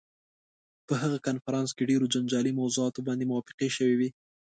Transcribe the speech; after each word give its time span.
په 0.87 0.93
هغه 1.01 1.17
کنفرانس 1.27 1.69
کې 1.75 1.89
ډېرو 1.89 2.05
جنجالي 2.13 2.51
موضوعاتو 2.59 3.05
باندې 3.07 3.29
موافقې 3.31 3.69
شوې 3.77 3.95
وې. 3.99 4.09